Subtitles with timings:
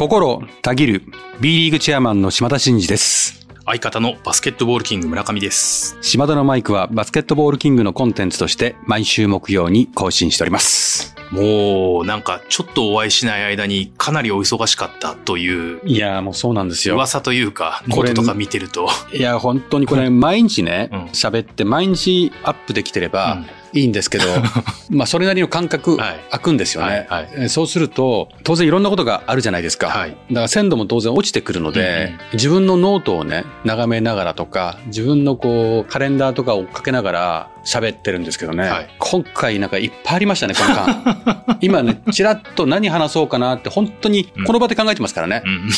[0.00, 1.02] 心たぎる
[1.42, 3.46] B リーグチェアマンの島田真二です。
[3.66, 5.98] 相方のバスケットボールキング村上です。
[6.00, 11.14] 島田のマイクはバスケットボールキングのコンテンツとして毎週木曜に更新しております。
[11.30, 16.94] もう、なんか、ちょっとお会いしない間にかなりお忙しかったといういやーもうそうなんですよ。
[16.94, 18.88] 噂というか、ノこれとか見てると。
[19.12, 24.24] いや、本当にこれ毎日ねうん、喋、って毎日アップできてればうんいいんですけど、
[24.90, 27.06] まあそれなりの間隔はい空くんですよね。
[27.08, 29.88] はいはいえーそうすると、当然いろんなことがあるじゃないですか。
[29.88, 41.56] はいだから鮮度も当然落ちてくるので、自分のノートをね、眺めながらとか、自分のこう、カレンダーとかを追っかけながら喋ってるんですけどね、はい今回なんかいっぱいありましたね、この間。
[41.60, 45.42] 今ね、ちらっと何話そうかなって本当にこの場で考えてますからね。
[45.44, 45.70] うん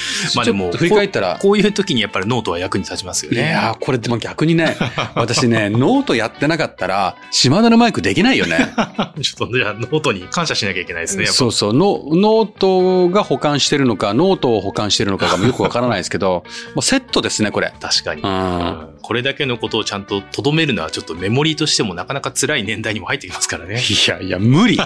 [0.34, 3.40] まあでもちょっと振り返ったら、こういう時にやっぱりノートは役に立ちますよね。
[3.40, 4.76] いやー、これでも逆にね、
[5.14, 8.72] 私ね、ノートやってなかったら、島田のマイクできないよね。
[9.22, 11.26] ちょっとじゃあノートに感謝しなきゃいけないですね。
[11.26, 12.02] そうそうノ。
[12.12, 17.72] ノートが補完してるのか、ノートを補完してるのかがよくわからないですけど、もうセットですね、これ。
[17.80, 18.22] 確かに。
[18.22, 23.80] うんうんこれだけのことをちゃんと留めるのはちょっとメモリーとしてもなかなか辛い年代にも入ってきますからね。
[23.80, 24.78] いやいや、無理。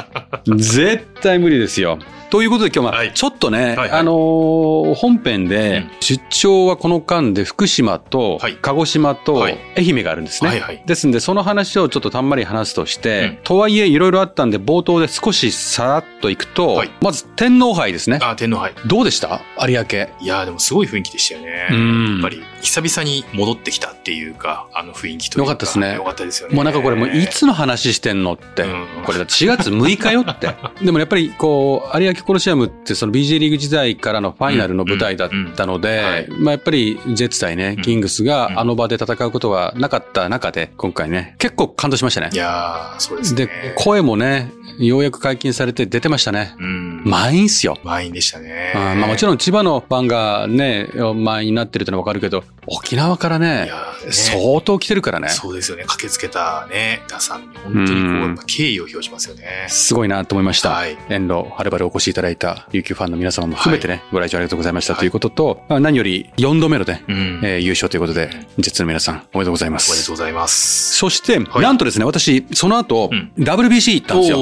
[0.56, 1.98] 絶対無理ですよ。
[2.30, 10.82] ということで今日は、はいちょっとね、あのー本編で、うん出張はこの間で福島とはい鹿児島とはい愛媛があるんですね。
[10.86, 18.18] ですんで、その話をちょっとたんまり話すとして、うんとはいえいろいろあったんで冒頭で少しさらっといくと、はいまず天皇杯ですね。
[18.22, 18.74] あ、天皇杯。
[18.86, 19.40] どうでした？
[19.66, 20.08] 有明。
[20.20, 21.68] いやーでもすごい雰囲気でしたよね。
[21.70, 25.52] うんやっぱり久々に戻ってきたっていうか、あの雰囲気というか。
[25.52, 26.54] よかったですねよかったですよね。
[26.54, 30.54] もうなんかこれもういつの話してんのって、うんこれだ4月6日よって。
[30.84, 42.36] でもやっぱりこう、有明コロシアムってその BJ リーグ時代からのファイナルの舞台だったのでい、まあやっぱりジェッツ対ねうん、キングスがあの場で戦うことがなかった中で、今回ね、結構感動しましたねい。
[42.36, 43.46] やーそうですね。
[43.46, 46.54] で、声もね、ようやく解禁されて出てましたね。
[46.58, 47.02] うん。
[47.04, 47.76] 満員っすよ。
[47.82, 48.72] 満員でしたね。
[48.74, 53.70] うんまあもちろん千葉のファンがね、満員になってるってのはわかるけど、沖縄からいね、ね
[54.10, 55.28] 相当来てるからね。
[55.28, 55.84] そうですよね。
[55.84, 59.66] 駆けつけたね、皆さんに本当にこう、敬意を表しますよね。
[59.68, 60.70] すごいなと思いました。
[60.70, 60.96] はい。
[61.08, 67.40] 遠路はるばるお越しいただいた琉球ファンの皆様も含めてね、ご来場ありがとうございましたということと、まあ何より4度目のね、うん。
[67.44, 69.76] えー優勝ということで、ジェッツの皆さんおめでとうございま。
[69.76, 70.96] おめですとうございます。
[70.96, 74.38] そして、はいなんとですね、私、その後、うん WBC 行ったんですよ。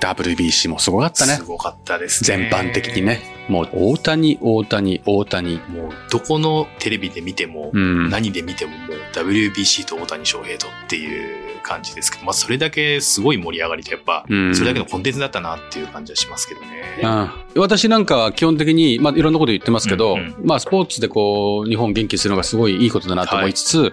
[0.00, 1.42] WBC もすごかったねす。
[1.44, 2.50] ごかったですね。
[2.50, 3.02] 全般的に。
[3.02, 3.20] ね。
[3.48, 5.54] もう、大谷、大谷、大谷。
[5.68, 8.10] もう、どこのテレビで見ても、うん。
[8.10, 14.54] 何で見てももう WBC と大谷翔平とっていう感じですけど、まあそれだけすごい盛り上がりでやっぱ、うん。
[14.54, 17.00] それだけのコンテンツだったなっていう感じはしますけどね。
[17.02, 17.60] うん。
[17.60, 20.34] 私なんかは基本的に、まあ、いろんなこと言ってますけど、うんうん。
[20.44, 23.92] まあ、スポーツでこう、日本元気するのがすごいいいことだなと思いつつ、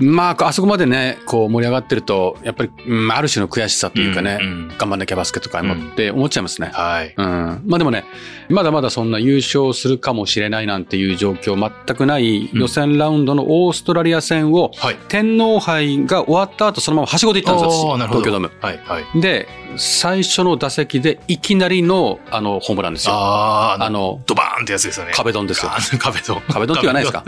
[0.00, 6.70] まあ、あそこまでね、こう盛り上がってると、やっぱり、うんある種の悔しさというかね、うんうん頑張んなきゃバスケとかもって思っちゃいますね。
[6.72, 7.14] はい。
[7.14, 7.26] うん。
[7.66, 8.04] まあでもね、
[8.48, 14.96] まだまだそんな優勝するかもしれないなんていう状況全くない予選ラウンドのオーストラリア戦を、はい。
[15.08, 18.50] 天皇杯が終わった後そのままはしごで行ったんですよ、私おーなるほど東京ドーム。
[18.60, 18.78] はい。
[18.84, 19.20] はい。
[19.20, 23.14] で、最初の打席でいきなりのあのホームランですよ。
[23.14, 25.12] あー、あの、ドバーンってやつですよね。
[25.14, 26.42] 壁ドンですよ壁ドン。
[26.48, 27.24] 壁ドンって言わないですか？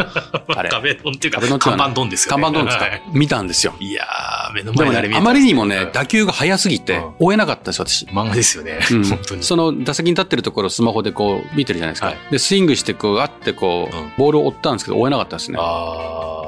[0.57, 2.43] あれ壁ドンっていうか、壁ドンって言看板ドンですよね。
[2.43, 3.75] 看板ドンですか、はい見たんですよ。
[3.81, 8.07] いやー、目のでもね、前であれ見えたあまりにもねは、い打球が速すぎてうん、追えなかったです、私。
[8.07, 8.79] 漫画ですよね。
[8.91, 9.43] うん本当に。
[9.43, 12.07] その打席に立ってるところをスマホでこう見てるじゃないですか。
[12.09, 15.59] はいで、スイングしてこう、あってこう、うんボールを追ったんですけど、追えなかったですね。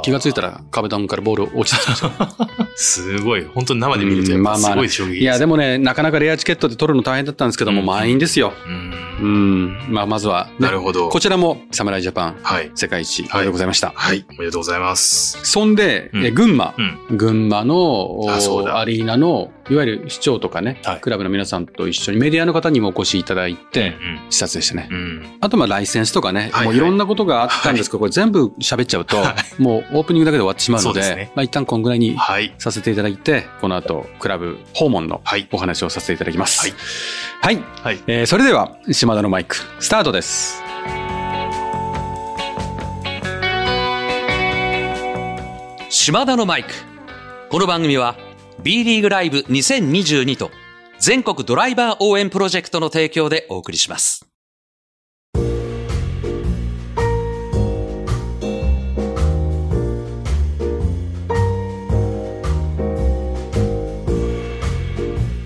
[0.03, 2.29] 気がついたら壁ドンからボール落ちてたんですよ。
[2.77, 3.45] すごい。
[3.55, 5.23] 本当に生で見るとやっぱすごい衝撃です。
[5.23, 8.55] いや、でもね、なかなかレアチケットで取るの大変だったんですけども、うん満員ですよ。
[8.67, 9.05] うん。
[9.21, 9.95] うん。
[9.95, 11.11] まあ、まずは、ねなるほど。
[11.11, 12.71] こちらも、侍ジャパン、はい。
[12.75, 13.93] 世界一、おめでとうございました。
[13.95, 14.25] はい。
[14.31, 15.39] おめでとうございます。
[15.45, 16.75] そんで、うんえ群馬、
[17.11, 17.17] うん。
[17.17, 18.27] 群馬の
[18.75, 23.95] アリーナの、いわゆる市長とかね、はいクラブの皆さんと一緒にメディアの方にもお越しいただいて、
[24.31, 24.89] 視察でしたね。
[24.91, 24.97] うん。
[24.97, 25.37] うん。
[25.41, 32.55] あとまあライセンスとかね、はいもういろんなことがあったんですけど、これ全部喋っちゃうと、はもうオープニングだけで終わってしまうので、ですねまあ一旦こんぐらいにはい。
[32.59, 35.49] させていただいて、この後、クラブ訪問のはい。
[35.51, 36.61] お話をさせていただきます。
[37.41, 37.57] はい。
[37.57, 37.65] はい。
[37.83, 38.01] はい。
[38.07, 40.63] えーそれでは、島田のマイク、スタートです。
[45.91, 46.71] 島田のマイク。
[47.51, 48.17] この番組は
[48.65, 50.51] B リーグライブ2022と
[50.99, 54.34] 全国ドライバー応援プロジェクトの提供でお送りします。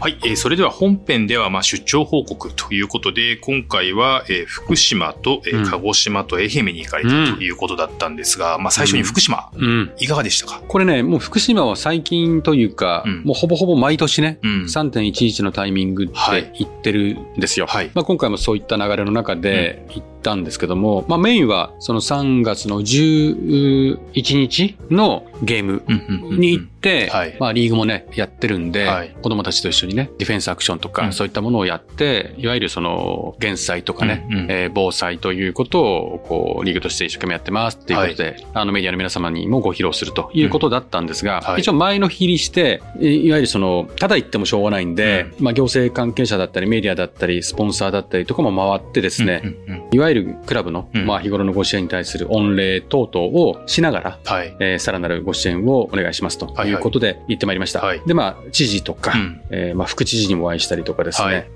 [0.09, 5.65] ははい、えーそれでは本編ではまあ出張報告ということで、今回は、えー福島と、えーうん。
[5.71, 9.93] 鹿児島と愛媛に行かれたということだったんですが、まあ最初に福島、うん。
[9.99, 10.63] いかがでしたか？
[10.67, 13.23] これね、もう福島は最近というか、うん。
[13.25, 14.63] もうほぼほぼ毎年ね、うん。
[14.63, 16.51] 3.11のタイミングではい。
[16.55, 17.67] 行ってるんですよ。
[17.67, 17.91] はい。
[17.95, 26.41] まあ、今回もそういった流れの中で行ったんですけども、まあ、メインはその3月の11日のゲームうんうんうんうん。
[26.41, 27.37] に行って、はい。
[27.39, 29.17] まあ、リーグもね、やってるんで、はい。
[29.23, 31.13] 子供たちと一緒にね、ディフェンスアクションとか、うん。
[31.13, 34.47] そういったものをやって、いわゆるその、減災とかね、うんうん。
[34.51, 41.61] えー防災ということを、こう、リーグとして一生懸命やってますっていうことで、あの、メディアの皆様にもご披露するということだったんですが、うんはい。
[41.61, 51.07] 一応前の日にして、いいわゆるその、ただ言ってもしょうがないんで、まあ、行政関係者だったり、メディアだったり、スポンサーだったりとかも回ってですね、うんうんうんいわゆるクラブの、うん。
[51.07, 54.57] まあ、日頃のご支援に対する御礼等々をしながら、はい。
[54.61, 56.75] えーさらなるご支援をお願いしますとはいい。
[56.75, 57.81] うことで言ってまいりました。
[57.81, 58.03] はい。
[58.07, 59.41] で、まあ、知事とか、うん。
[59.51, 61.47] えーまあ、副知事にもお会いしたりとかですね、はい。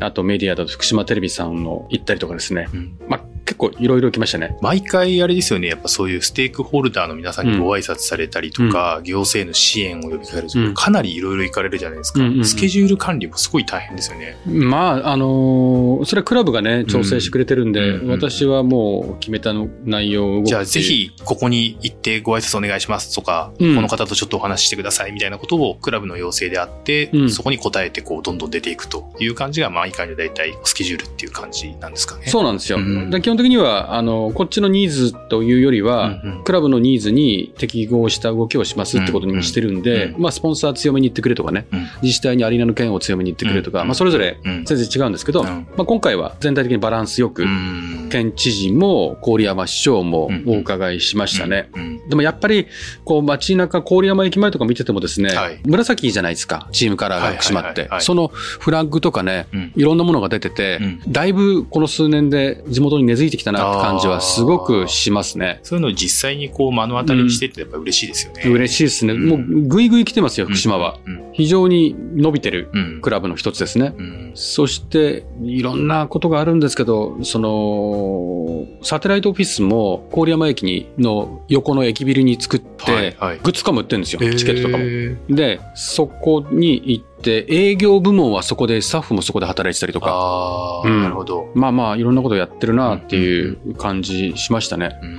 [0.00, 2.98] あとメディアだと福島テレビさんの行ったりとかですね、うん。
[3.08, 4.56] まあ、結構いろいろ来ましたね。
[4.60, 10.74] 毎回あれですよね、やっぱそういうステークホルダーの皆さんにご挨拶されたりとか、行政の支援を呼びかけると、うん。
[10.74, 12.44] かなりいろいろ行かれるじゃないですか、うんうんうん。
[12.44, 14.36] スケジュール管理もすごい大変ですよね。
[14.46, 23.74] まあ、あのーそれはクラブがね、調整してくれてるんで、うん私はもう決めたの内容をじゃあぜひここに行ってご挨拶お願いしますとか、うん。
[23.74, 27.30] この方とちょっとお話ししてくださいみたいなことをクラブの要請であって、うん。
[27.30, 32.26] そこに答えてこうどんどん出ていくという感じが毎回の大体スケジュールっていう感じなんですかね。
[32.26, 32.78] そうなんですよ。
[32.78, 33.10] うん。
[33.10, 36.44] で基本的には、あの、こっちのニーズというよりは、うんうん。
[36.44, 40.22] クラブのニーズに適合した動きをしますってことにしてるんで、うんうん。
[40.22, 41.86] まあ、スポンサー強めに言ってくれとかね、うん。
[42.02, 43.88] 自治体にアリーナの件を強めに言ってくれとか、うん。
[43.88, 44.64] まあ、それぞれうん。
[44.64, 45.46] 全然違うんですけど、うん。
[45.76, 48.08] まあ、今回は全体的にバランスよく、うん。
[48.10, 51.70] 県知事も郡山市長もうんお伺いしましたね。
[51.74, 52.66] うんでもやっぱり、
[53.04, 55.60] こう街中、郡山駅前とか見ててもですね、はい。
[55.64, 57.88] 紫じゃないですか、チームカラーが福島って。
[58.00, 59.72] そのフラッグとかね、うん。
[59.76, 61.00] いろんなものが出てて、うん。
[61.08, 65.60] だいぶこの数年で地元に根付いてきたなって感じはすごくしますね。
[65.62, 68.42] そういうのを実際にこう目の当たりにしてってやっぱ嬉しいですよね。
[68.44, 69.14] 嬉しいですね。
[69.14, 70.98] うんもうぐいぐい来てますよ、福島は。
[71.06, 71.22] うん。
[71.32, 73.00] 非常に伸びてるうん。
[73.00, 73.94] クラブの一つですね。
[73.96, 74.32] うん。
[74.34, 85.36] そして、いろんなことがあるんですけど、その、サテライトオフィスも郡山駅にの横の駅ビルに作って、はいはいグッズとかも売ってるんですよ、チケットとかも。
[85.36, 91.50] で、そこに行って、営業部門はそこで、スタッフもそこで働いてたりとか、ああ、うんなるほど。
[91.54, 94.98] まあまあ、いろんなことやってるなっていう感じしましたね。
[95.02, 95.18] うん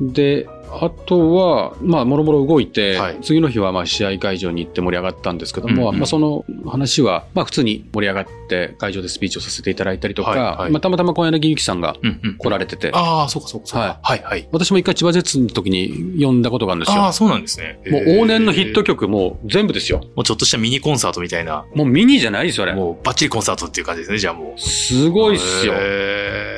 [0.00, 12.36] で、あとは、まあ、もろもろ動いて、はい次の日はまあ試合会場に行って盛り上がったんですけども、うんうんまあ、その話は、まあ、普通に盛り上がって、会場でスピーチをさせていただいたりとか、はいはいまあ、たまたま小柳ゆきさんがうんうん。
[12.36, 13.98] 来られてて、ああ、そうかそうかそうか。
[14.02, 14.48] はいはい。
[14.52, 17.02] 私も一回千葉ジェッツの時に呼んだことがあるんですよ。
[17.02, 17.80] ああ、そうなんですね。
[17.90, 18.98] もう往年のヒット曲。
[18.98, 20.00] 曲もう全部ですよ。
[20.16, 22.74] もうちょっとしたミニコンサートみたいな、もうミニじゃないですよ、あれ。
[22.74, 24.60] もうバッチリコンサートっていう感じですね、じゃあもう。
[24.60, 25.74] すごいっすよ。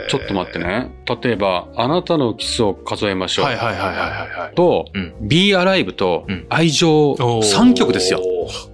[0.08, 0.58] ちょっと待って。
[0.58, 0.90] ね。
[1.22, 3.44] 例えば、あなたのキスを数えましょう。
[3.44, 4.54] はいはいはいはいはいはい。
[4.54, 5.14] と、うん。
[5.20, 8.20] Be Alive とうん愛情3曲ですよ。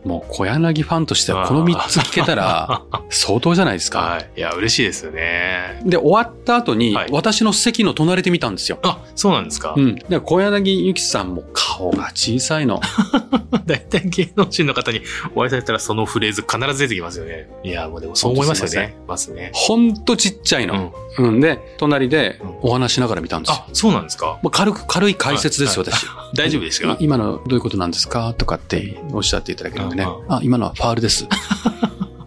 [0.04, 4.00] もう小柳ファンとしてはこの3つ聞けたら相当じゃないですか。
[4.00, 4.30] はい。
[4.36, 5.82] いや、嬉しいですよね。
[5.84, 8.78] で、終わった後にはい私の席の隣で見たんですよ。
[8.82, 9.80] あ、そうなんですかう。
[9.80, 9.96] ん。
[9.96, 12.80] で、小柳ゆきさんも顔が小さいの。
[13.66, 15.00] 大体芸能人の方に
[15.34, 17.48] お会いされたらそのフレーズ必ず出てきますよね。
[17.64, 18.96] いや、もうでもそう思いますよね。
[19.06, 19.50] ますね。
[19.54, 20.74] ほんとちっちゃいの。
[20.74, 21.05] うん。
[21.40, 23.56] で、隣でお話しながら見たんですよ。
[23.66, 24.38] あ、そうなんですか？
[24.42, 26.06] もう軽く、軽い解説ですよ、はい私。
[26.36, 28.34] 大丈夫ですか今のどういうことなんですか？
[28.36, 30.32] とかっておっしゃっていただけるんでねうん。
[30.34, 31.26] あ、今のはファールです。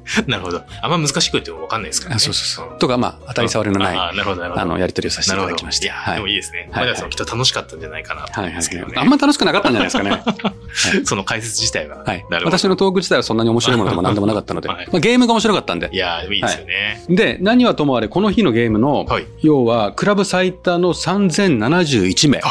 [0.27, 0.61] なるほど。
[0.81, 2.15] あんま難しく言ってもわかんないですからね。
[2.17, 2.75] あそうそうそう。
[2.75, 4.61] んとか、まあ、当たり障りのない、ああ、なるほど、なるほど。
[4.61, 5.87] あの、やり取りをさせていただきまして。
[5.87, 6.69] なるほどいや、でもいいですね。
[6.71, 8.93] はいきっと楽しかったんじゃないかなとはいはい思うんですけどね。
[8.95, 9.05] はい。
[9.05, 10.23] あんま楽しくなかったんじゃないですかね。
[11.05, 12.03] その解説自体は。
[12.05, 12.25] はい。
[12.45, 15.97] 私のトーク自体はそんなに面白いものでも何でもなかったので、 はいまあ、ゲームが面白かったんでい。
[15.97, 17.03] や、でもいいですよね。
[17.09, 19.25] で、何はともあれ、この日のゲームの、はい。
[19.41, 22.41] 要は、クラブ最多の3071名。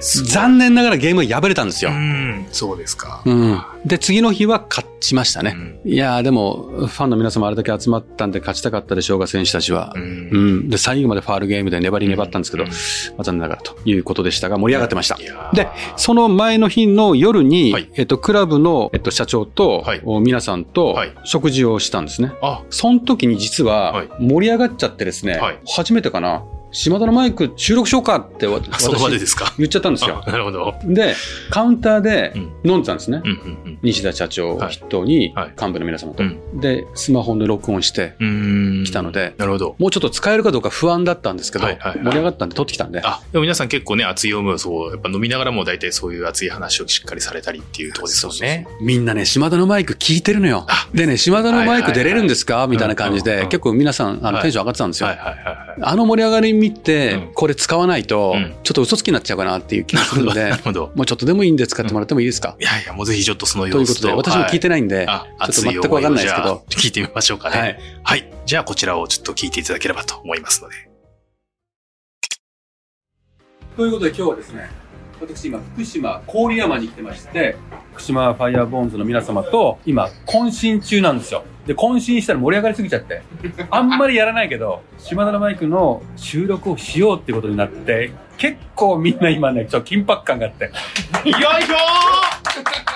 [0.00, 1.94] 残念ながらゲームが敗れたんですよう。
[1.94, 3.22] ん、そうですか。
[3.24, 3.62] うん。
[3.84, 5.54] で、次の日は勝ちましたね。
[5.56, 9.92] うんいやーでも、ファンの皆様あれだけ集まったんで勝ちたかったでしょうが、選手たちは。
[9.96, 10.56] ううん。
[10.66, 10.68] ん。
[10.68, 12.70] で、最後までファールゲームで粘り粘ったんですけど、うん。
[12.70, 12.74] ま
[13.18, 15.18] あ残念ながらということでしたが、盛り上がってました。
[15.52, 17.90] で、その前の日の夜に、はい。
[17.96, 20.00] えっと、クラブの、えっと、社長と、はい。
[20.04, 21.14] お皆さんとはい。
[21.24, 22.32] 食事をしたんですね。
[22.42, 24.08] あ、その時に実ははい。
[24.20, 25.58] 盛り上がっちゃってですね、はい。
[25.66, 29.54] 初めてかな、島田のマイク収録しようかってわあそこまで私ですか？
[29.56, 30.22] 言っちゃったんですよ。
[30.24, 30.74] あなるほど。
[30.84, 31.14] で、
[31.50, 33.22] カウンターでうん飲んでたんですね。
[33.24, 33.34] うんう
[33.68, 36.22] ん西田社長を筆頭にはいはい幹部の皆様と。
[36.22, 38.28] うんで、スマホで録音してうん。
[38.28, 38.84] うーん。
[38.84, 39.76] 来たので、なるほど。
[39.78, 43.00] もうちょっと使えるかどうか不安だったんですけど、はいはいはい盛り上がったんで撮ってきたんで。
[43.02, 48.66] あ、でも皆さん結構ね、熱い思いをそう、やっぱ飲みながらも大体そういう熱い話をしっかりされたりっていうところですよね。
[48.80, 50.66] みんなね、島田のマイク聞いてるのよ。
[50.92, 52.66] でね、島田のマイク出れるんですか？
[52.66, 55.08] みたいな感じで、うんうんうん結構皆さん、あの、はいテンション上がってたんですよ。
[55.08, 55.78] はいはいはいはい。
[55.80, 60.92] あの盛り上がり見て、うんこれ使わないとうん、ちょっと嘘つきになっちゃうかなっていう気がするのでなる、ほど。
[60.94, 64.32] もうちょっとでもいいんで使ってもらってもいいですか、いやいや、もうぜひちょっとそのということで、様子と。
[64.32, 67.78] 私も聞いてないんで、あ、ちょっと全くわかんないですけど聞いてみましょうかね。
[68.02, 68.24] ははいい。
[68.46, 70.88] じゃあこちらをちょっと聞いていただければと思いますので。
[73.76, 74.68] ということで今日はですね、
[75.20, 77.56] 私今福島郡山に来てまして、
[77.92, 81.44] 福島ファイヤーボーンズの皆様と今懇親中なんですよ。
[81.66, 83.22] で、懇親したら盛り上がりすぎちゃって、
[83.70, 90.64] あんまりやらないけど、島田のマイクの収録をしようってことになって、結構みんな今ね、ちょっと緊迫感があって。
[90.64, 90.70] よ
[91.30, 91.38] いしょ
[92.62, 92.87] で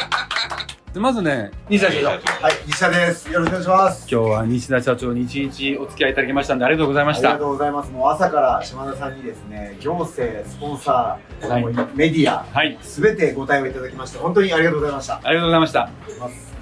[1.00, 2.06] まずね、西田社長。
[2.08, 3.32] はい、西田です。
[3.32, 4.06] よろしくお願いします。
[4.10, 7.50] 今日は西田社長に一日お付き合いいただきましたんでありがとうございましたありがと。
[7.50, 7.90] うございます。
[7.90, 12.78] もう朝から島田さんにですね、行政、スポンサー、はいメディア、はい。
[12.82, 15.20] すべてご対応いただきまして、本当にありがとうございました。
[15.24, 15.90] ありがとうございました。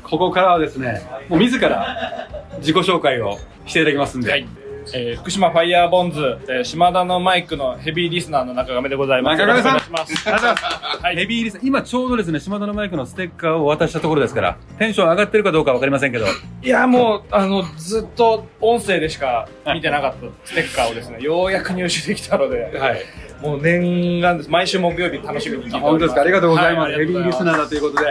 [0.05, 4.31] ここからはですね、もう自ら自己紹介をしていただきますんで。
[4.31, 4.60] はい
[4.95, 9.41] えー福島ファイヤーボンズ、えー島田のマイクのヘビーリスナーの中亀でございます。
[9.41, 10.29] 中亀さんお願いします。
[10.29, 11.17] ありがとうござい。
[11.17, 16.27] ヘビーリスナー今ちょうどですね、島田のマイクのステッカーを渡したところですから、テンション上がってるかどうかわかりませんけど、
[16.63, 23.03] いや、もう、あの、ずっと音声でしか見てなかったステッカーをですね、ようやく入手できたので、はい。
[23.43, 24.51] もう念願です。
[24.51, 25.91] 毎週木曜日楽しみに聞いております。
[25.91, 26.93] 本当ですかありがとうございます。
[26.93, 27.59] はヘビーリスナーー。
[27.59, 28.11] だということで。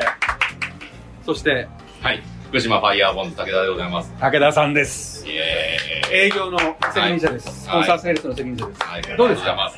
[1.26, 1.68] そして、
[2.02, 2.24] はい。
[2.50, 4.12] 福島ファイヤーボンズ武田でございます。
[4.20, 5.24] 武田さんです。
[5.28, 6.58] 営業の
[6.92, 7.64] 責任者です。
[7.66, 8.82] スポンサーセールスの責任者です。
[8.84, 9.72] はいどうですか？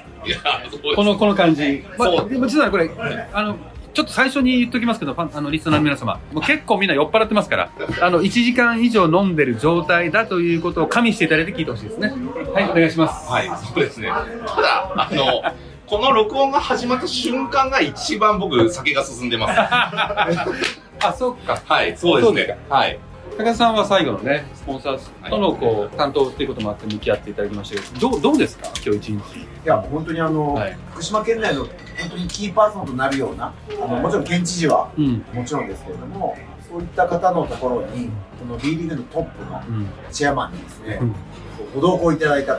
[0.95, 1.83] この、この感じ。
[1.97, 2.89] まあ、そうでも実はこれ、
[3.33, 3.57] あの、
[3.93, 12.07] ちょっと最初に言っときますけど、ファンあの、リスナーの皆様、もう結構みんな酔っ払ってますから、あの、1時間以上飲んでる状態だということを加味していただいて聞いてほしいですね。
[12.53, 13.29] はい、お願いします。
[13.29, 14.07] はい、そうですね。
[14.07, 15.43] ただ、あの、
[15.87, 19.59] この録音が始まった瞬間が一番僕、酒が進んでます。
[21.03, 21.61] あ、そうか。
[21.65, 22.57] はい、そうですね。
[22.69, 22.99] はい。
[23.37, 29.39] 高田さんは最後のね、スポンサーとのこう、担当っていうこともあって向き合っていただきましたけど、どう、どうですか今日一日。
[29.39, 35.25] いや、本当にあの、はい福島県内の本当にキーパーソンとなるような、あのもちろん県知事はうん。
[35.33, 36.37] もちろんですけれども、
[36.69, 39.87] そういった方のところに、この B リーグのトップのうん。
[40.11, 41.15] チェアマンにですね、うん
[41.73, 42.57] ご同行いただいた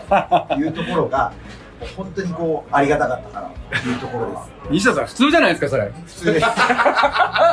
[0.48, 1.32] というところが、
[1.80, 4.52] もう本当にこう、ありがたかったかなというところです。
[4.70, 5.92] 西田さん、普通じゃないですか、それ。
[6.06, 6.46] 普通です。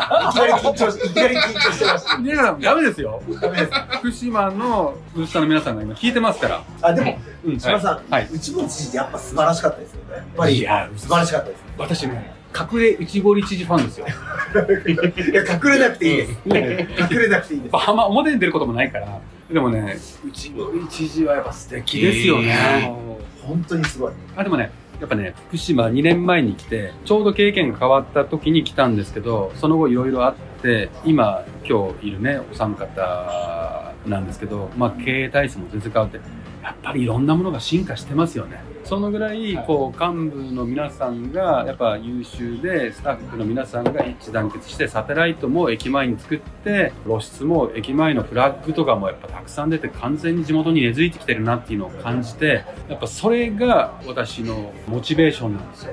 [0.10, 2.18] いきなり緊張し、いきなり緊張してました。
[2.18, 3.22] 西田さん、ダメですよ。
[3.42, 3.72] ダメです。
[4.00, 6.64] 福島のブースターの皆さんが今聞いてますから。
[6.82, 8.28] あ、でも、うん島田さん、はい。
[8.32, 10.16] 内堀知事ってやっぱ素晴らしかったですよね。
[10.16, 11.64] やっぱり、いや素晴らしかったです。
[11.78, 14.08] 私ね、隠れ内堀知事ファンですよ。
[14.10, 16.32] いや、隠れなくていいです。
[16.46, 17.76] 隠れなくていいです。
[17.88, 19.20] あんま表に出ることもないから。
[19.52, 22.94] でもね、内堀知事はやっぱ素敵ですよね。
[23.42, 24.14] 本当にすごい。
[24.36, 36.20] あ、でもね、やっぱね、福島2年前に来て、ちょうど経験が変わった時に来たんですけど、その後いろいろあって、今、今日いるね、お三方なんですけど、まあ経営体質も全然変わって、
[36.62, 38.62] やっぱりいろんなものが進化してますよね。
[38.90, 55.92] そのぐらい、こう、幹部の皆さんが、やっぱ優秀で、スタッフの皆さんが一致団結して、サテライトも駅前に作って、露出も駅前のフラッグとかもやっぱたくさん出て、完全に地元に根付いてきてるなっていうのを感じて、やっぱそれが私のモチベーションなんですよ。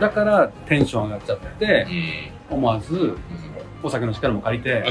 [0.00, 1.86] だからテンション上がっちゃって、
[2.48, 3.14] 思わず
[3.82, 4.84] お酒の力も借りて、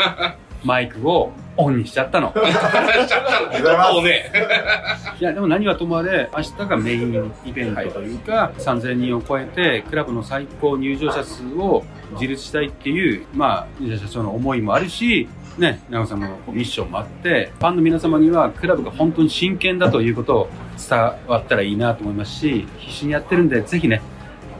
[0.64, 2.32] マイクをオンにしちゃったの。
[2.36, 4.30] いますそうね。
[5.20, 20.48] いや、でも何はともあれ、明日がメインイベントというか、3000人を超えて、クラブの最高入場者数を自立したいっていう、まあ、西田社長の思いもあるし、ね、長尾さんのミッションもあって、ファンの皆様には、クラブが本当に真剣だということを
[20.88, 24.00] 伝わったらいいなと思いますし、必死にやってるんで、ぜひね、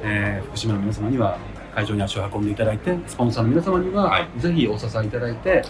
[0.03, 1.39] えー福島の皆様には、
[1.75, 5.63] 会場に足を運んでいただいて、スポンサーの皆様には、はいぜひお支えいただいて、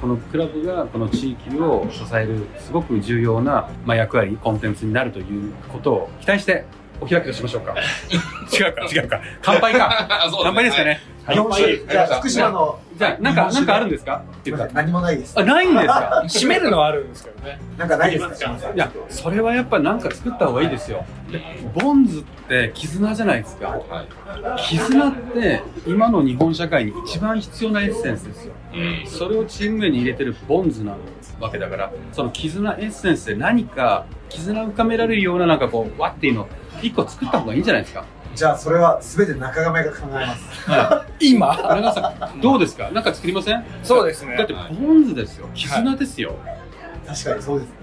[0.00, 6.64] このクラブがこの地域を支えるすごく重要な、まあ、役割、コンテンツになるということを期待して
[7.00, 7.74] お開きとしましょうか。
[8.52, 9.20] 違うか、違うか。
[9.42, 10.24] 乾杯か。
[10.24, 11.00] あ そう乾杯ですかね。
[11.28, 14.22] 日本酒、じゃあ福島の、じゃあ、なんか、なんかあるんですか？
[14.30, 14.72] って言ったら。
[14.72, 15.34] 何もないです。
[15.38, 16.22] あ、ないんですか？
[16.26, 17.58] 締 めるのはあるんですけどね。
[17.76, 18.52] なんかないですか？
[18.74, 21.04] いや、それはやっぱなんか作った方がいいですよ。
[21.30, 21.40] で
[21.74, 23.76] ボンズって絆じゃないですか。
[24.58, 28.52] 絆って今の日本社会に一番必要なエッセンスですよ。
[29.06, 30.94] それをチーム名に入れてるボンズな
[31.40, 36.46] わけだから、その絆エッセンスで何か絆を深められるようななんかこう、わっていうの
[36.82, 38.04] 一個作った方がいいんじゃないですか？
[38.36, 40.42] じゃあそれは全て中亀が考えます。
[41.18, 41.52] 今？
[41.52, 42.90] 荒川さん、どうですか？
[42.90, 43.64] なんか作りません？
[43.82, 45.48] そうですねだってボンズですよ。
[45.54, 46.34] 絆ですよ。
[47.06, 47.76] 確かにそうですね。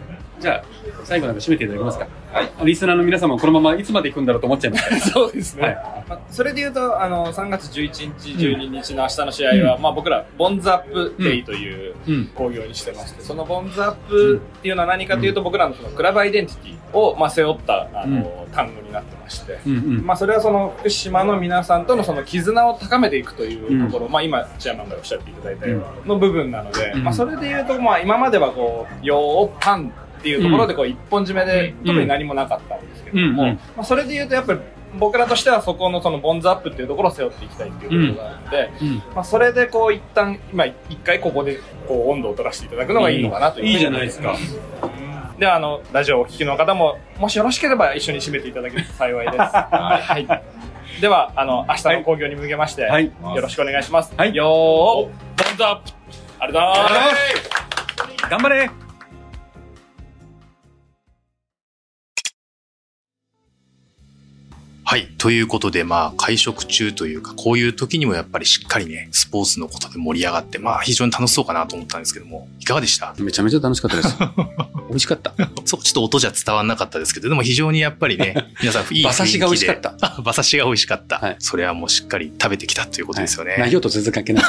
[0.43, 0.63] じゃあ、
[1.05, 2.07] 最後なんか締めていただけますか？
[2.33, 2.51] はい。
[2.65, 5.01] リスナーの皆様もこのままいつまで行くんだろうと思っちゃいますから。
[5.01, 5.63] そうですね。
[5.63, 5.75] はい
[6.09, 12.27] まあそれで言うと、あの、3月11日、12日の明日の試合は、まあ僕ら、ボンズアップデイといううん。
[12.35, 20.05] 興行にしてまして、そのボンズアップっていうのは何かというと、僕らのそのクラブアイデンティティを、まあ、背負った、あの、単語になってまして、うんうん。
[20.05, 29.93] まあ、それはその福島の皆さんとのその絆を高めていくというところ、まあ、今、チェアマンがおっしゃっていただいたようなの部分なので、うんまあ、それで言うと、まあ、今まではこう、よーパン
[30.23, 31.85] っていうところでこう、一本締めで、うん。
[31.87, 34.59] 特に何もなかったんですけれども、まあ、それで言うと、やっぱり、
[34.97, 38.97] 僕らとしてはそこのそのボンズアップっていうところを背負っていきたいっていうところがあるので、うん。
[39.15, 43.65] まあ、それでこう一旦、今一回ここでこう温度を取らせていただくのがいいのかなという。
[43.65, 44.35] いいじゃないですか。
[45.39, 49.37] では、あの、ラジオをお聞きの方も、もしよろしければ一緒に締めていただけると幸いです。
[49.41, 51.01] はい。
[51.01, 53.05] では、あの、明日の興行に向けまして、はい。
[53.05, 53.11] よ
[53.41, 54.13] ろしくお願いします。
[54.15, 54.35] はい。
[54.35, 55.09] よー、ボ
[55.53, 55.91] ンズアップ。
[56.39, 58.29] ありがとうございます。
[58.29, 58.82] 頑張れ
[64.85, 65.07] はい。
[65.17, 73.15] ということで、まあ、会食中というか、こういう時にもやっぱりしっかりね、スポーツのことで盛り上がって、まあ、非常に楽しそうかなと思ったんですけども、いかがでした？
[73.17, 74.17] めちゃめちゃ楽しかったです。
[74.93, 75.33] 美味しかった。
[75.65, 79.01] そう、ちょっと音じゃ伝わんなかったですけど、でも非常にやっぱりね、 皆さんいい雰囲気で。
[79.03, 79.95] 馬刺しが美味しかった。
[80.01, 81.17] あ 馬刺しが美味しかった。
[81.17, 83.55] はいそれはもうしっかり食べてきたということですよね。
[83.57, 84.43] 内容と全然関係ない。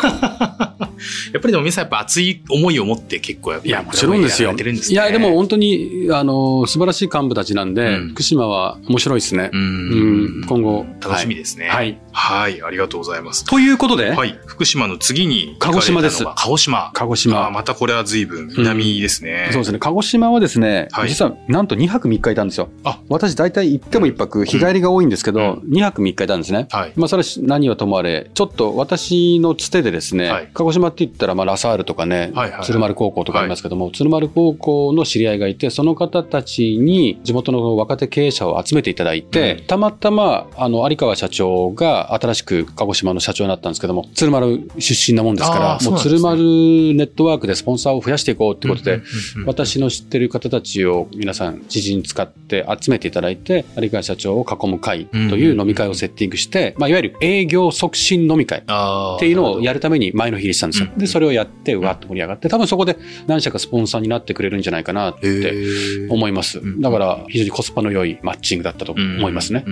[1.32, 4.54] やっぱりでも皆さんやっぱ熱い思いを持って結構やっぱりいや、もちろんですよ。
[4.54, 9.56] てるんですねいや、でも本当に、あの、素晴らしい幹部たちなんで、うん福島は面白いですねう。。
[9.56, 10.86] うんん、今後。
[11.00, 11.68] 楽しみですね。
[11.68, 11.98] はい。
[12.12, 12.62] はい。
[12.62, 13.44] ありがとうございます。
[13.44, 14.38] ということで、はい。
[14.46, 16.90] 福島の次に鹿児島です鹿児島。
[16.94, 19.48] 鹿児島またこれは随分南ですね。
[19.52, 19.78] そうですね。
[19.78, 21.08] 鹿児島はですね、はい。
[21.08, 22.68] 実はなんと2泊3日いたんですよ。
[22.84, 23.00] あ。
[23.08, 26.66] 私大体行っても1泊、日帰りが多いんですけど、2泊3日いたんですね。
[26.70, 26.92] はい。
[26.96, 30.50] まあそれは何はともあれ、ちょっと私のつてでですね、はい。
[30.52, 32.64] 鹿児島って言ったらまあラサールとかね、はいはいはい。
[32.64, 39.66] 鶴丸高校とかありますけども、鶴丸高校の知り合いがいて、その方たちに地元の若手経営者を集めていただいて、うん。
[39.66, 49.46] たまたま、あの、有川社長が新しく鹿児島の社長になったんですけども、鶴丸出身なもんですかあら、もうーそう鶴丸ネットワークでスポンサーを増やしていこうってことで、うんうんうんうん。
[49.46, 60.88] 私の知ってる方たちを皆さん知人使って集めていただいて、有川社長を囲む会という飲み会をセッティングして、まあ、いわゆる営業促進飲み会っていうのをやるために前の日にしたんですよ。
[60.92, 66.58] うんで、それをやって、うわっと盛り上がって、多分そこで何社かスポンサーになってくれるんじゃないかなっへてー思います。
[66.58, 69.64] うんだから、非常にコスパの良いマッチングだったと思いますね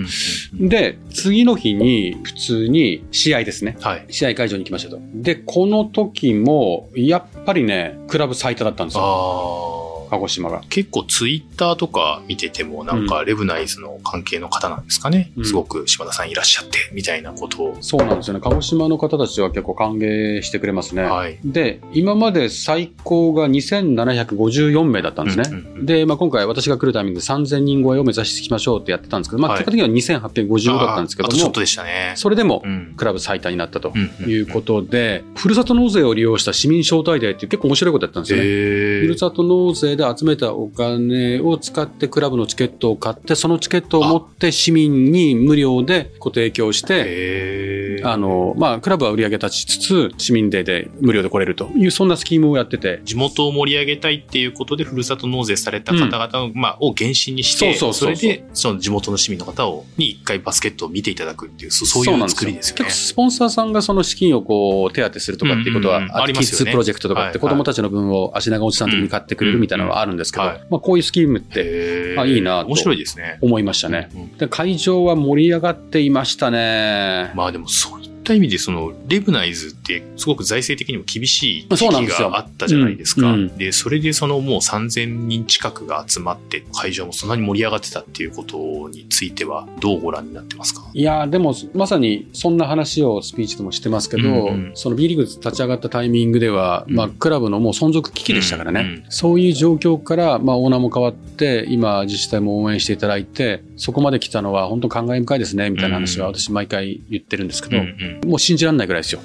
[0.53, 3.77] で、次の日に普通に試合ですね。
[3.81, 4.05] はい。
[4.09, 4.99] 試合会場に行きましたと。
[5.13, 10.02] で、この時も、やっぱりね、クラブ最多だったんですよ。
[10.13, 10.61] 鹿児島が。
[10.69, 15.31] 結構ツイッターとか見てても、なんかレブナイズの関係の方なんですかね？
[15.37, 17.77] うんすごく島田さんいらっしゃって、みたいなことを。
[17.81, 18.39] そうなんですよね。
[18.41, 21.03] 鹿児島の方たちは結構歓迎してくれますね。
[21.03, 21.39] はい。
[21.43, 25.43] で、今まで最高が2754名だったんですね。
[25.47, 32.13] うんうんうんで、まあ、今回私が来るタイミングで3000人超えを目指していきましょうってやってたんですけど、まあ、はい結果的には2855だったんですけどもあーあとちょっと、でしたね。
[32.15, 32.93] それでもうん。
[32.95, 33.97] クラブ最多になったとう
[34.27, 38.45] んいうことで、ふるさと納税を利用した市民招待デーっていう結構面白いことやったんですよね。
[38.45, 62.85] へふるさと納税で集めたお金を使ってクラブのチケットを買って、そのチケットを持って市民に無料でご提供して、あの、まあ、クラブは売り上げ立ちつつ、市民デーで無料で来れるという、そんなスキームをやってて、地元を盛り上げたいっていうことで、ふるさと納税された方々を、まあ、を原神にして、そうそれで、その地元の市民の方を、に一回バスケットを見ていただくっていう、そうそういう作りですよね。
[62.85, 66.09] 結構スポンサーさんがその資金をこう手当てするとかっていうことは、うんうん。
[66.09, 66.65] うんありますよね。
[66.65, 73.37] ズプロジェクトとかっはいて子供たちの分を足長おじさん的に買ってくれるみたいなのはあるんですけど、はいまあこういうスキームってあいいなと面白いですね。
[73.41, 74.09] 思いましたね。
[74.13, 77.31] うんうんで会場は盛り上がっていましたね。
[77.35, 83.31] まあでもそういった意味で、その、レブナイズってすごく財政的にも厳しい時期があったじゃないですか。
[83.31, 83.39] うん。
[83.41, 83.57] うん。
[83.57, 90.89] で、それでそのもう3000人近くが集まって、会場もそんなに盛り上がってたっていうことについては、どうご覧になってますか？
[90.93, 94.71] いやーでもまさにそんな話をスピーチでもしてますけど、うんうん。
[94.73, 96.95] その B リーグ立ち上がったタイミングでは、うん。
[96.95, 99.05] まあ、クラブのもう存続危機でしたからね、うんうん。
[99.09, 108.12] そういう状況から、まあ、オーナーも変わって今自治体も応援していただいてそこまで来たのは本当感慨深いですねみたいな話は私毎回言ってるんですけど、うんうんうん。
[108.25, 109.21] もう信じられないぐらいですよ。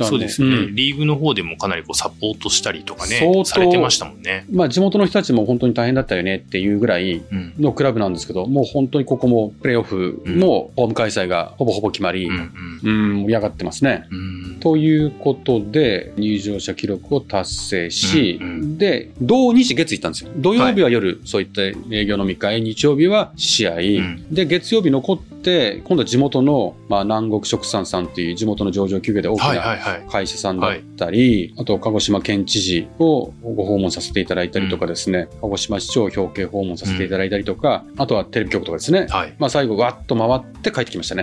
[0.00, 4.44] そうですよね、うんリーグの方でもかなりこうサポートしたりとかねされてましたもんね。
[4.52, 7.54] まあ地元の人たちも本当に大変だったよねっていうぐらいうん。
[7.58, 12.32] のクラブなんですけど、もう本当にここもプレーオフもホーム開催がほぼほぼ決まり、う
[12.84, 13.22] うん、ん。
[13.22, 14.06] 盛り上がってますね。
[14.10, 14.56] うん。
[14.60, 18.40] ということで、入場者記録を達成し、
[18.78, 20.30] で、土日月行ったんですよ。
[20.36, 29.78] 土曜日は夜、そういった営業飲み会、日曜日は試合、んで、月曜日残って、今度は地元の、まあ、南国食産さんっていう地元の上場企業で大きな。
[30.10, 39.34] 会社さんだったり、あと、鹿児島県知事をご訪問させていただいたりとかですね、鹿児島市長を表敬訪問させていただいたりとか、あとはテレビ局とかですね、はい。
[39.38, 41.22] まあ、最後、わっと回って帰ってきましたね。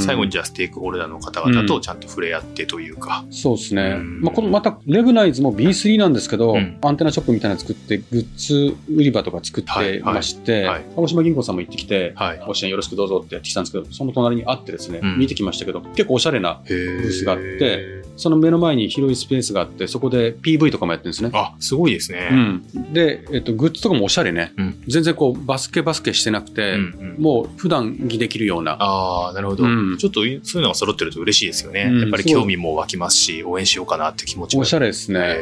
[0.00, 3.24] 最後にじゃあステークホルダーの方々とちゃんと触れ合ってというか。
[3.30, 3.96] そうですね。
[3.98, 12.42] うんまあ、このまた、レグナイズも B3 なんですけど、うんアンテナショップみたいなの作って、グッズ売り場とか作ってまして、鹿児島銀行さんも行ってきて、はい。
[12.46, 21.30] ご支援よろしくどうぞってやってきたんですけど、その隣にあってですね、うん見てきましたけど、結構おしゃれな、ブースがあって、その目の前に広いスペースがあって、そこで PV とかもやってるんですね。
[21.32, 22.28] あ、すごいですね。
[22.30, 24.52] うん、で、えっと、グッズとかもおしゃれね。
[24.56, 28.76] うん全然こう、バスケバスケしてなくて、うんうんもう普段着できるような。
[28.78, 31.88] ああ、なるほど、うんちょっとそういうのが揃ってると嬉しいですよね。
[31.90, 34.62] うんやっぱり興味も湧きますし、応援しようかなって気持ちも。
[34.62, 35.36] おしゃれですね。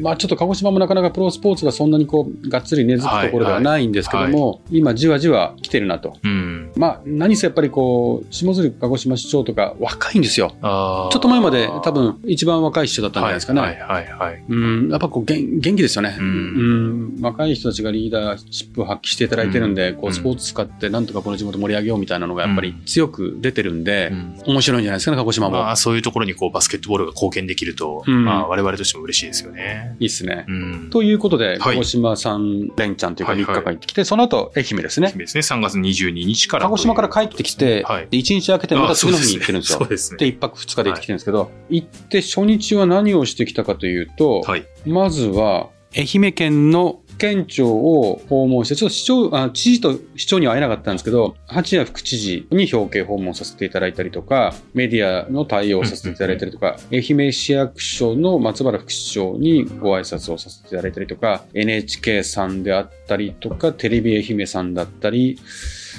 [0.00, 6.16] まあちょっと鹿児島もなかなかプロスポーツがそんなにこう、がっつり根付くところではないんですけども、今じわじわ来てるなと。
[6.22, 6.72] うん。
[6.76, 10.54] まあ何せやっぱりこう、下鶴鹿児島市長とか若いんですよ。
[10.60, 13.60] ちょっと前まで多分一番若い市長だったんじゃないですかね。
[13.60, 14.44] はいはいはいはい。
[14.48, 17.20] うん、やっぱこう元元気ですよね、ううんん。
[17.20, 25.58] 若い人たちがリーダーシップを発揮していただいてるんで、こううんスポーツ使ってなんとかこの地元盛り上げようみたいなのがやっぱり強く出てるんで、うん面白いんじゃないですかね、鹿児島も。
[25.58, 29.96] まあ、そういうところにこうバスケットボールが貢献できると、うんまあ、我々としても嬉しいですよね。
[30.00, 30.44] いいっすね。
[30.48, 30.90] うん。
[30.90, 35.12] ということで、い鹿児島3連チャンというか3はいはい日間行ってきて、その後愛媛ですね。
[35.16, 36.64] ですね、3月22日から。
[36.64, 39.78] 鹿児島から帰ってきて、はいで1日空けてまた次の日に行ってるんですよ。
[39.78, 40.18] そうですね。
[40.18, 44.66] で、1泊2日で行ってきてるんですけど、行って初日は何をしてきたかというと、はい。
[44.86, 65.38] まずは、愛媛県の県庁を訪問して、ちょっと市長、あ知事と市長には会えなかったんですけど、八谷副知事に表敬訪問させていただいたりとか、メディアの対応をさせていただいたりとか、愛媛市役所の松原副市長にご挨拶をさせていただいたりとか、NHK さんであったりとか、テレビ愛媛さんだったり、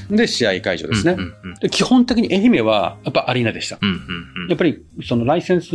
[0.10, 1.14] で、試合会場ですね。
[1.14, 1.54] うんうんうん。
[1.56, 3.78] で基本的に愛媛はやっぱアリーナでした。
[3.82, 3.96] うんうん
[4.44, 4.48] うん。
[4.50, 5.72] やっぱりそのライセンス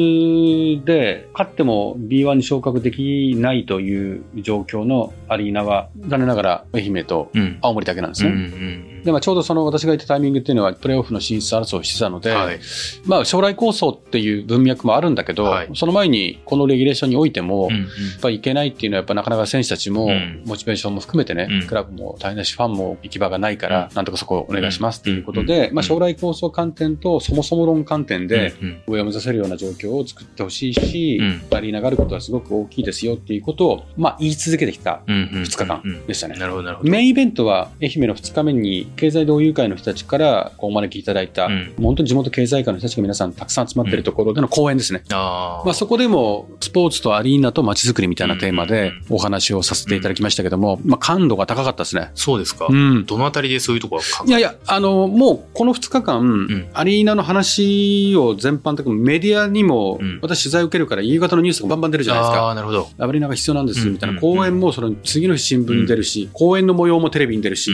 [0.84, 7.58] で勝っても B1 に昇格できないという状況のアリーナは残念ながら愛媛とうん。
[7.62, 8.46] 青森だけなんですうんうね。
[8.46, 8.88] ん。
[9.04, 12.58] でまあ、ちょうどその私がいたタイミングっていうのはプレーオフの進出争いをしてたので、はい。
[13.06, 15.68] まあ、将来構想っていう文脈もあるんだけど、はい。
[15.74, 17.80] その前にこのレギュレーションにおいても、うんうん。
[17.80, 20.42] やっぱりいけないっていうのはやっぱなかなか選手たちもうん。
[20.46, 21.66] モチベーションも含めてね、うん。
[21.66, 23.94] クラブも大変だしファンも行き場がないから、うん。
[23.94, 28.54] なんとかそこをお願いしますっていうことうんで、うんまあ、将来構想観点とそもそも論観点で、
[28.87, 36.37] 上を目指せるような状況を作ってほしいし、うんアリーナがあることはすごく大きいですよっていうことを、まあ、言い続けてきたうんうん2日間うんでしたね。
[36.37, 36.90] なるほど、なるほど。
[36.90, 45.02] メインイベントは愛媛の2日目に経済同友会の人たちからこうお招きいただいた、うん本当に地元経済界の人たちが皆さんたくさん集まってるところでの講演ですね。
[45.11, 52.11] あーまあ、そこでもスポーツとアリーナと街づくりみたいなテーマでお話をさせていただきましたけども、まあ、感度が高かったですね。
[52.14, 52.66] そうですか。
[52.68, 53.04] うん。
[53.07, 56.68] どのあたりでそういうところがいやいや、あの、もうこの2日間、ん。
[56.75, 60.18] アリーナの話を全般的にメディアにも、うん。
[60.23, 62.42] 私取材を受けるから夕方のニュースがバンバン出るじゃないですか。
[62.42, 62.88] ああ、なるほど。
[62.99, 67.71] アリーナが必要なんですみたいな、うん講演もその次の日新聞に出るし、講演の模様もテレビに出るし、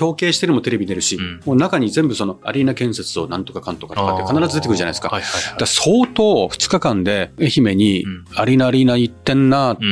[0.00, 1.40] 表敬してるのもテレビに出るし、うん。
[1.44, 5.08] もう中に全部そのアリーナ建設をなんとかかんとかとかって必ず出てくるじゃないですか。
[5.08, 5.58] はいはいはい。
[5.58, 8.24] だ相当2日間で愛媛にうん。
[8.34, 9.84] アリーナアリーナ行ってんなって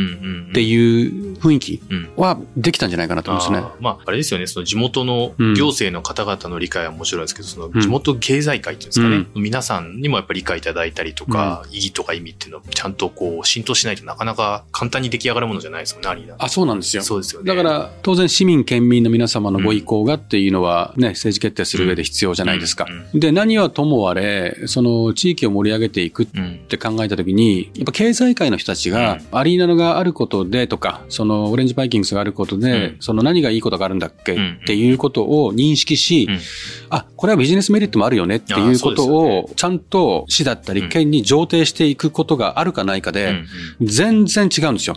[0.62, 2.08] いう雰囲気うん。
[2.16, 3.66] はできたんじゃないかなと思うんですね。
[3.66, 7.80] あーまあ、あれですよね、その地元のうん行政の方々の理解はもちろんですけど、そのうん。
[7.80, 16.36] 地元経済界っていうんですかね、皆さんにもやっぱり理解いただいたりとか、意義とか意味っていうのをちゃんとこう浸透しないとなかなか簡単に出来上がるものじゃないですよね、アリーナ。
[16.38, 17.02] あ、そうなんですよ。
[17.02, 17.48] そうですよね。
[17.48, 22.86] だから、当然市民、県民の皆様のご意向がっていうのはね、政治決定する上で必要じゃないですか。
[23.12, 23.20] うん。
[23.20, 32.96] で、何はともあれ、その地域を盛り上げていくっうん、て考えたときに、やっぱ経済界の人たちが、アリーナがあることでとか、そのオレンジバイキングスがあることで、うん。
[33.00, 34.58] その何がいいことがあるんだっけうん。
[34.62, 36.40] っていうことを認識し、うん。
[36.90, 43.44] あ、これはビジネスメリットもあるよねっていうことを、ちゃんと市だったり県に上呈していくことがあるかないかで、
[43.80, 44.96] 全然違うんですよ。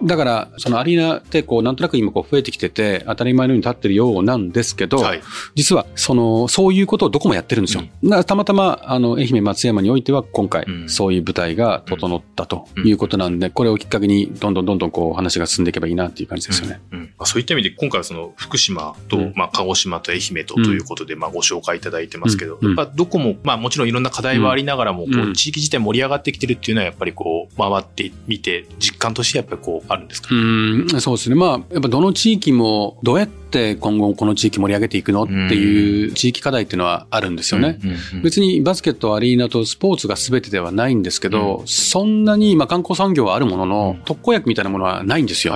[0.00, 5.22] あだから、そのアリーナってこう、なんとなく今こう増えてきてて、当たり前のように立ってるようなんですけど、ーはい。
[5.54, 7.84] 実は、その、そういうことをどこもやってるんですよ。
[8.04, 10.88] だからたまたま、あの、愛媛松山においては今回う、ん。
[10.88, 16.80] そういう舞台が整ったということなんで、これをきっかけに、どんどんどんどんこう、話が進んでいけばいいなっていう感じですよね。
[16.92, 16.98] うん。
[16.98, 17.04] うん。
[17.06, 19.32] まあ、そういった意味で、今回はその福島と、うん。
[19.34, 22.76] まあ、鹿児島島と愛媛とということで、まあご紹介いただいてますけど、うん。
[22.76, 25.30] やっぱどこも、まあもちろんいろんな課題はありながらも、こうん。
[25.30, 31.36] う地域自体盛り上がってきてるっていうのはやっぱりこう回ってみて実感としてやっぱりこうあるんですか、うん、そうですね。
[31.36, 33.45] まあ、やっぱどの地域もどうやって
[33.76, 37.78] 今後この地域盛り上げていくのっていう地域課題っていうのはあるんですよね。
[38.22, 45.54] 別にバスケット、アリーナとスポーツが全てではないんですけど、そんなに、まあ、観光産業はあるものの、特効薬みたいなものはないんですよ。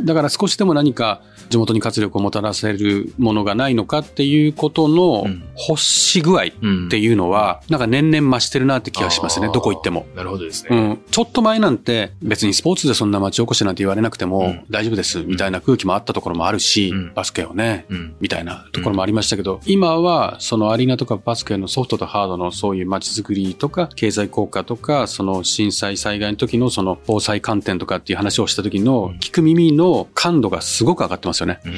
[0.00, 5.42] だから少しでも何か地元に活力をもたらせるものがないのかっていうことのうん。
[5.68, 10.06] 欲し具合っうんていうのは、なんか年々増してるなって気がしますね、どこ行っても。
[10.16, 10.76] なるほどですね。
[10.76, 14.64] うん、ちょっと前なんて別にスポーツでそんな町おこしなんて言われなくてもうん。
[14.70, 17.12] 大丈夫ですみたいな空気もあったところもあるし、うん。
[17.14, 18.14] バスケをね、うん。
[18.20, 31.60] みたいなところもありましたけど、今はそのアリーナとかバスケのソフトとハードのそういう街づくりとか経済効果とかその震災災害の時のその防災観点とかっていう話をした時の聞く耳の感度がすごく上がってますよね。
[31.64, 31.72] うん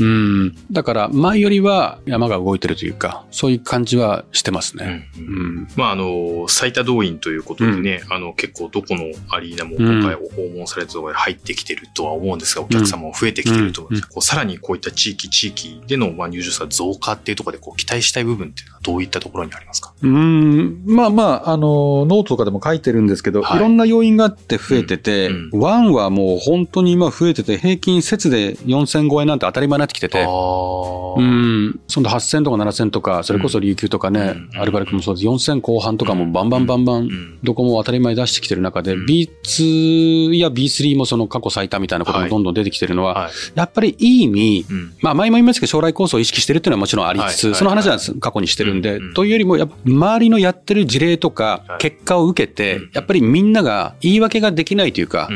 [0.00, 0.56] うん。
[0.70, 5.10] だから前よりは山が動いてるというか、そういう感じはしてますね。
[5.18, 5.68] うんうん。
[5.76, 19.92] まあ、あの、最多動員ということでね、あの、結構どこのアリーナも今回訪問されたところで入ってきてるとは思うんですが、お客様も増えてきてると思うんです、こうさらにこういった地域、地域でのまあ入場者増加っていうところでこう期待したい部分っていうのはどういったところにありますか？
[20.02, 23.58] うん、まあまあ、あの、ノートとかでも書いてるんですけど、はい。
[23.58, 25.60] い、ろんな要因があって増えてて、うん。
[25.60, 31.80] ワンはもう本当に今増えてて、平均節で4000超えなんて当たり前になってきてて、あうーん。
[31.88, 34.60] そんな8000とか7000とか、それこそ琉球とかね、うん。
[34.60, 35.26] アルバルクもそうです。
[35.26, 37.38] 4000後半とかもバンバンバンバン、うん。
[37.42, 39.06] どこも当たり前出してきてる中で、うん。
[39.06, 43.32] B2 や B3 もその過去最多みたいなこともどんどん出てきてるのは、はい。
[43.54, 55.28] やっぱりいい意味、うんまあ前も言いましたけど将来構想を意識してるっていうのはもちろんありつつ、はいその話は過去にしてるんで、というよりもやっぱ周りのやってる事例とかはい結果を受けて、うんやっぱりみんなが言い訳ができないというか。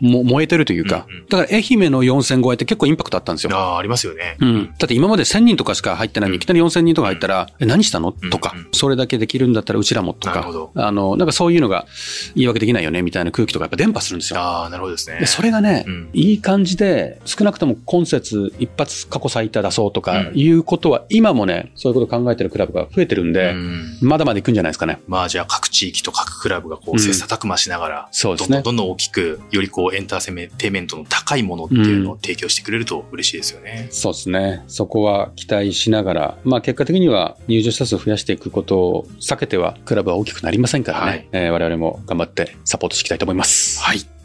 [0.00, 3.56] も燃えてるというか、だから愛媛の4000超えって結構インパクトあったんですよ。
[3.56, 4.36] ああ、ありますよね。
[4.40, 4.66] うん。
[4.78, 8.14] だって今まで1000人とかしか入ってないのに、いきなり4000人とか入ったら、え、何したの？
[8.20, 11.86] うんとかうん、それだけできるんだったらうちらもとかあの、なんかそういうのが
[12.34, 14.40] 言い訳できないよね、みたいな空気とかやっぱ伝播するんですよ。
[14.40, 15.18] ああ、なるほどですね。
[15.20, 25.00] でそれがね、うんいい感じで、少なくとも今節一発過去最多出そうとかうんいうことは、今もね、そういうこと考えてるクラブが増えてるんで、うんまだまだ行くんじゃないですかね。
[25.06, 33.88] まあじゃあ各地域と各クラブがこう切磋琢磨しながら、そうですねどんどんどんどん大きく、よりこうエンターテイメントの高いものっていうのを提供してくれると嬉しいですよね。
[33.90, 34.62] そうですね。
[34.66, 41.06] そこは期待しながら、まあ結果的には入場者数を増やしていくことを避けては、クラブは大きくなりませんからね。
[41.06, 43.80] はいえー我々も頑張ってサポートしていきたいと思います。
[43.82, 44.21] はい。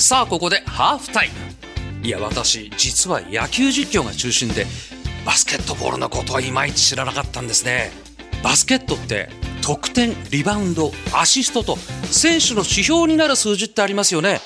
[0.00, 2.06] さあここでハーフタイム。
[2.06, 4.64] いや私実は野球実況が中心で
[5.26, 7.92] バスケットボールのことはいまいち知らなかったんですね。
[8.42, 9.28] バスケットって
[9.60, 14.40] 得点リバウンドアシストと選手の指標になる数字ってありますよね。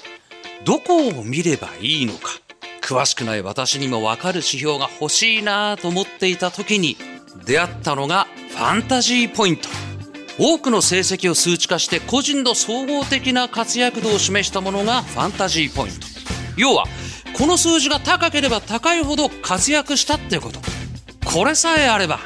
[0.65, 2.33] どこを見ればいいのか。
[2.83, 6.97] 詳しくない私にも分かる指標が欲しいなと思っていた時に
[7.47, 9.69] 出会ったのがファンタジーポイント。
[10.39, 16.07] 多くの成績を数値化して個人の総合的な活躍度を示したものがファンタジーポイント。
[16.57, 16.87] 要は
[17.37, 20.61] この数字が高ければ高いほど活躍したってこと。
[21.25, 22.21] これさえあれば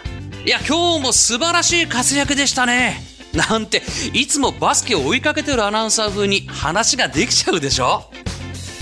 [0.45, 3.03] いや今日も素晴らしい活躍でしたね。
[3.35, 3.83] なんて
[4.15, 8.11] いつもバスケを追いかけてるアナウンサー風に話ができちゃうでしょ。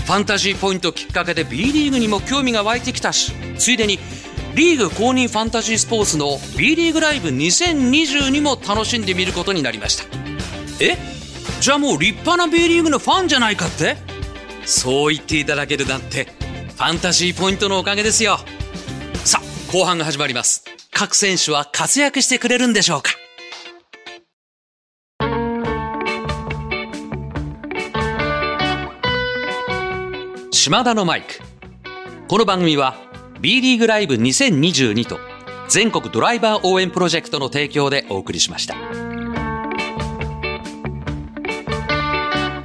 [0.05, 3.99] ファンタジーポイントきっかけで B リーグにも興味が湧いてきたしついでに
[4.57, 10.05] リーグ公認ファンタジースポーツの B リーグライブ2022も楽しんでみることになりました。
[10.83, 10.97] え？
[11.61, 13.97] じゃあもう立派な B リーグのファンじゃないかって？
[14.65, 16.25] そう言っていただけるなんて
[16.75, 18.39] ファンタジーポイントのおかげですよ。
[19.25, 20.63] さあ後半が始まります。
[20.91, 23.11] 各選手は活躍してくれるんでしょうか？
[30.49, 31.35] 島田のマイク。
[32.27, 32.95] この番組は
[33.39, 35.19] B リーグライブ2022と
[35.69, 38.75] 全国ドライバー応援プロジェクトの提供でお送りしました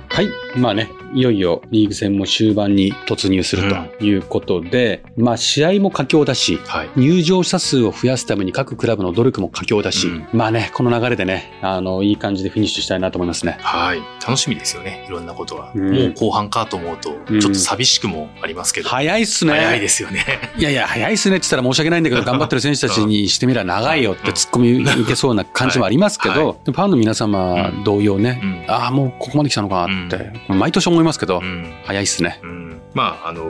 [0.09, 0.59] はい。
[0.59, 6.91] まあね、いよいよリーグ戦も終盤に突入するということで、まあ試合も佳境だし、はい。
[6.97, 13.59] 入場者数を増やすために各クラブの努力も佳境だし、うんまあね、この流れでね、あの、いい感じでフィニッシュしたいなと思いますね。
[13.61, 14.03] はい。
[14.25, 15.05] 楽しみですよね。
[15.07, 15.73] いろんなことは。
[15.75, 18.89] うんもう後半かと思うと、うんちょっと寂しくもありますけど。
[18.89, 19.53] 早いっすね。
[19.53, 20.25] 早いですよね。
[20.57, 31.73] いやいや、早いっすねって言ったら申し訳ないんだけど、頑張ってる選手たちにしてみれば長いよって突っ込み受けそうな感じもありますけ はいはど、でファンの皆様同様ね、うんああ、もうここまで来たのかなって、毎年思いますけど、うん。
[31.85, 32.41] 早いっすね。
[32.43, 32.81] うん。
[32.95, 33.45] まあ、あの、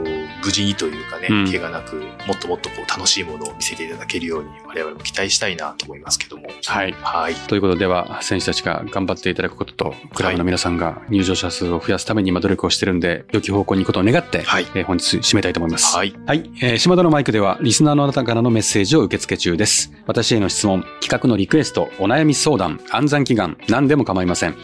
[0.44, 6.48] 無事にというかね、うん怪我なく、もっともっとこう楽しいものを見せていただけるように、我々も期待したいなと思いますけども。
[6.64, 6.92] はい。
[7.02, 7.34] はい。
[7.34, 15.94] ということでは、選手たちが頑張っていただくことと、クラブの皆さんが入場者数を増やすために今努力をしてるんで、良き方向に行くことを願って、はいえー本日締めたいと思います。
[15.96, 16.14] はい。
[16.26, 16.50] はい。
[16.62, 19.92] えー島田のマイクでは、リスナーのあなたからのメッセージを受け付け中です。
[20.06, 24.56] 私への質問、企画のリクエスト、お悩み相談、暗算祈願、何でも構いません。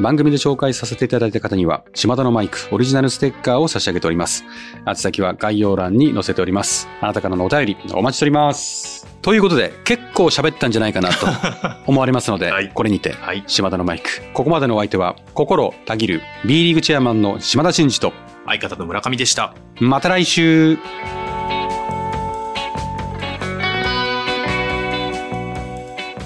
[0.00, 4.44] 番組で紹介させていただいた方には、島田のマイク、オリジナルステッカーを差し上げております。
[4.86, 6.88] 宛先は概要欄に載せております。
[7.00, 9.13] あなたからのお便り、お待ちしております。
[9.24, 11.26] ということで、結構喋ったんじゃないかなと
[11.90, 13.42] 思われますので、はいこれにて、はい。
[13.46, 14.10] 島田のマイク。
[14.34, 18.12] ここまでのお相手は、心たぎる B リーグチェアマンの島田真二と、
[18.44, 19.54] 相方の村上でした。
[19.80, 20.76] また来週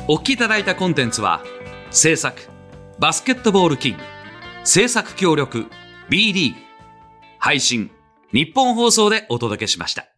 [0.08, 1.40] お聞きいただいたコンテンツは、
[1.92, 2.48] 制作、
[2.98, 3.98] バスケットボールキング、
[4.64, 5.66] 制作協力、
[6.10, 6.60] B リーグ、
[7.38, 7.92] 配信、
[8.32, 10.17] 日本放送でお届けしました。